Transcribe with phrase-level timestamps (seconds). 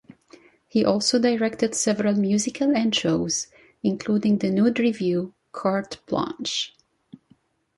[0.67, 3.49] He also directed several musical and shows,
[3.83, 6.75] including the nude revue "Carte Blanche".